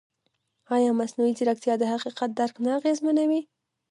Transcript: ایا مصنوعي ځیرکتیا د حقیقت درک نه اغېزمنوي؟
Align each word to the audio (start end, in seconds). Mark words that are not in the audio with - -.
ایا 0.75 0.91
مصنوعي 0.99 1.33
ځیرکتیا 1.37 1.73
د 1.79 1.83
حقیقت 1.93 2.29
درک 2.39 2.55
نه 2.65 2.69
اغېزمنوي؟ 2.79 3.41